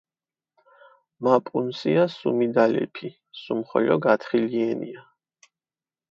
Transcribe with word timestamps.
მა 1.25 1.33
პუნსია 1.49 2.05
სუმი 2.13 2.47
დალეფი, 2.55 3.11
სუმხოლო 3.41 3.99
გათხილიენია. 4.07 5.05